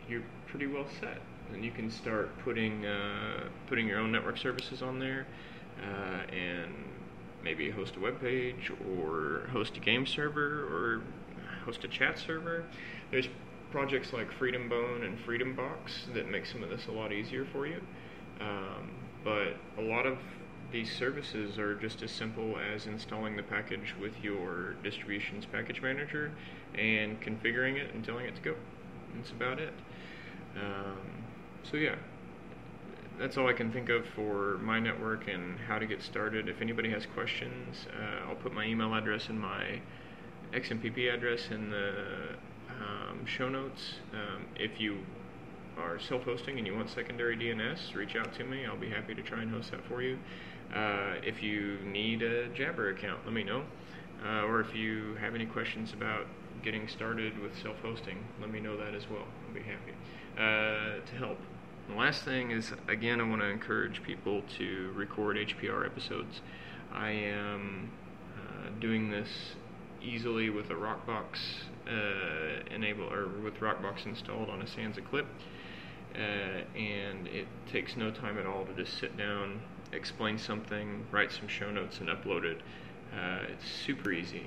you're 0.09 0.23
pretty 0.47 0.67
well 0.67 0.87
set, 1.01 1.21
and 1.53 1.65
you 1.65 1.71
can 1.71 1.91
start 1.91 2.31
putting 2.45 2.87
uh, 2.87 3.49
putting 3.67 3.87
your 3.87 3.99
own 3.99 4.13
network 4.13 4.39
services 4.39 4.83
on 4.83 4.99
there, 4.99 5.27
uh, 5.83 6.33
and 6.33 6.73
maybe 7.43 7.71
host 7.71 7.97
a 7.97 8.01
web 8.01 8.21
page 8.21 8.73
or 8.97 9.49
host 9.53 9.77
a 9.77 9.81
game 9.81 10.07
server 10.07 10.65
or 10.65 11.03
host 11.65 11.85
a 11.85 11.89
chat 11.89 12.19
server. 12.19 12.65
There's 13.11 13.29
projects 13.71 14.13
like 14.13 14.31
Freedombone 14.31 15.05
and 15.05 15.19
FreedomBox 15.19 16.15
that 16.15 16.31
make 16.31 16.47
some 16.47 16.63
of 16.63 16.71
this 16.71 16.87
a 16.89 16.93
lot 16.93 17.13
easier 17.13 17.47
for 17.53 17.67
you. 17.67 17.81
Um, 18.41 18.91
but 19.25 19.57
a 19.77 19.83
lot 19.83 20.07
of 20.07 20.19
these 20.73 20.95
services 20.95 21.59
are 21.59 21.75
just 21.75 22.03
as 22.03 22.11
simple 22.11 22.57
as 22.75 22.87
installing 22.87 23.37
the 23.37 23.43
package 23.43 23.95
with 24.01 24.13
your 24.23 24.75
distributions 24.83 25.47
package 25.47 25.81
manager 25.81 26.33
and 26.75 27.21
configuring 27.21 27.77
it 27.77 27.95
and 27.95 28.05
telling 28.05 28.27
it 28.27 28.35
to 28.37 28.43
go. 28.43 28.55
That's 29.17 29.31
about 29.31 29.61
it. 29.61 29.73
Um, 30.63 31.25
so 31.71 31.77
yeah, 31.77 31.97
that's 33.19 33.37
all 33.37 33.49
I 33.49 33.53
can 33.53 33.73
think 33.73 33.89
of 33.89 34.05
for 34.15 34.59
my 34.63 34.79
network 34.79 35.29
and 35.29 35.59
how 35.59 35.79
to 35.79 35.87
get 35.87 36.03
started. 36.03 36.49
If 36.49 36.61
anybody 36.61 36.91
has 36.91 37.05
questions, 37.15 37.87
uh, 37.99 38.29
I'll 38.29 38.37
put 38.37 38.55
my 38.55 38.65
email 38.65 38.95
address 38.95 39.29
and 39.29 39.41
my 39.41 39.81
XMPP 40.53 41.13
address 41.13 41.49
in 41.51 41.71
the 41.71 41.93
um, 42.81 43.27
show 43.27 43.49
notes. 43.49 43.95
Um, 44.13 44.47
if 44.57 44.81
you 44.81 44.99
are 45.77 45.99
self-hosting 45.99 46.59
and 46.59 46.67
you 46.67 46.75
want 46.75 46.91
secondary 46.91 47.37
DNS, 47.37 47.95
reach 47.95 48.17
out 48.17 48.33
to 48.35 48.45
me. 48.45 48.67
I'll 48.67 48.79
be 48.79 48.91
happy 48.91 49.15
to 49.15 49.23
try 49.23 49.43
and 49.43 49.51
host 49.51 49.71
that 49.73 49.85
for 49.87 50.01
you. 50.01 50.19
Uh, 50.75 51.15
if 51.23 51.43
you 51.43 51.79
need 51.85 52.23
a 52.23 52.49
Jabber 52.51 52.91
account, 52.91 53.21
let 53.25 53.33
me 53.33 53.43
know. 53.43 53.65
Uh, 54.25 54.43
or 54.43 54.61
if 54.61 54.75
you 54.75 55.17
have 55.21 55.35
any 55.35 55.47
questions 55.47 55.93
about 55.93 56.27
getting 56.63 56.89
started 56.89 57.39
with 57.39 57.57
self-hosting, 57.63 58.19
let 58.41 58.51
me 58.51 58.61
know 58.61 58.77
that 58.77 58.95
as 58.95 59.09
well. 59.09 59.25
I'll 59.47 59.55
be 59.55 59.61
happy 59.61 59.93
uh, 60.39 61.01
to 61.05 61.17
help. 61.19 61.39
The 61.89 61.95
last 61.95 62.23
thing 62.23 62.51
is, 62.51 62.73
again, 62.87 63.21
I 63.21 63.25
want 63.25 63.43
to 63.43 63.49
encourage 63.49 64.03
people 64.03 64.43
to 64.59 64.93
record 64.95 65.37
HPR 65.37 65.85
episodes. 65.85 66.43
I 66.93 67.11
am 67.11 67.91
uh, 68.37 68.69
doing 68.79 69.11
this 69.11 69.29
easily 70.03 70.51
with 70.51 70.71
a 70.71 70.75
Rockbox 70.75 71.39
uh, 71.89 72.75
enable 72.75 73.13
or 73.13 73.29
with 73.43 73.55
Rockbox 73.55 74.07
installed 74.07 74.49
on 74.49 74.63
a 74.63 74.65
Sansa 74.65 75.05
clip, 75.05 75.27
uh, 76.15 76.19
and 76.79 77.27
it 77.29 77.49
takes 77.71 77.97
no 77.97 78.11
time 78.11 78.39
at 78.39 78.47
all 78.47 78.65
to 78.65 78.75
just 78.75 78.99
sit 78.99 79.17
down, 79.17 79.61
explain 79.93 80.39
something, 80.39 81.05
write 81.11 81.33
some 81.33 81.49
show 81.49 81.71
notes, 81.71 82.01
and 82.01 82.09
upload 82.09 82.45
it. 82.45 82.61
Uh, 83.13 83.41
it's 83.49 83.69
super 83.87 84.13
easy. 84.13 84.47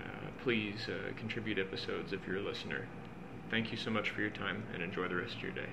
Uh, 0.00 0.28
please 0.42 0.88
uh, 0.88 1.12
contribute 1.16 1.58
episodes 1.58 2.12
if 2.12 2.20
you're 2.26 2.38
a 2.38 2.42
listener. 2.42 2.86
Thank 3.52 3.70
you 3.70 3.76
so 3.76 3.90
much 3.90 4.08
for 4.08 4.22
your 4.22 4.30
time, 4.30 4.64
and 4.72 4.82
enjoy 4.82 5.08
the 5.08 5.16
rest 5.16 5.34
of 5.34 5.42
your 5.42 5.52
day. 5.52 5.68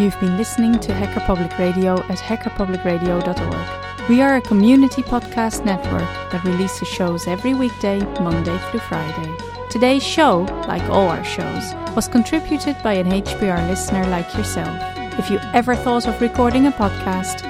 You've 0.00 0.20
been 0.20 0.36
listening 0.36 0.78
to 0.78 0.94
Hacker 0.94 1.18
Public 1.26 1.58
Radio 1.58 1.94
at 1.94 2.18
hackerpublicradio.org. 2.18 4.08
We 4.08 4.22
are 4.22 4.36
a 4.36 4.40
community 4.40 5.02
podcast 5.02 5.64
network 5.64 6.08
that 6.30 6.44
releases 6.44 6.86
shows 6.86 7.26
every 7.26 7.54
weekday, 7.54 7.98
Monday 8.20 8.56
through 8.70 8.78
Friday. 8.78 9.36
Today's 9.68 10.04
show, 10.04 10.42
like 10.68 10.84
all 10.84 11.08
our 11.08 11.24
shows, 11.24 11.74
was 11.96 12.06
contributed 12.06 12.80
by 12.84 12.92
an 12.92 13.08
HPR 13.10 13.68
listener 13.68 14.06
like 14.06 14.32
yourself. 14.36 14.80
If 15.18 15.28
you 15.28 15.40
ever 15.52 15.74
thought 15.74 16.06
of 16.06 16.20
recording 16.20 16.68
a 16.68 16.70
podcast, 16.70 17.49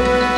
Thank 0.00 0.22
you. 0.24 0.29